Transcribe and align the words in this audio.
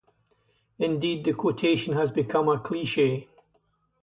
Indeed, 0.79 1.25
the 1.25 1.33
quotation 1.33 1.93
has 1.93 2.09
become 2.11 2.49
a 2.49 2.57
cliche. 2.57 3.27